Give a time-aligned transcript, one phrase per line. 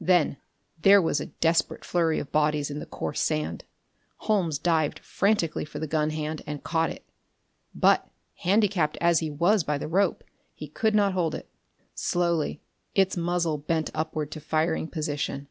[0.00, 0.38] Then
[0.82, 3.62] there was a desperate flurry of bodies in the coarse sand.
[4.16, 7.04] Holmes dived frantically for the gun hand and caught it;
[7.72, 11.48] but, handicapped as he was by the rope, he could not hold it.
[11.94, 12.60] Slowly
[12.96, 15.46] its muzzle bent upward to firing position.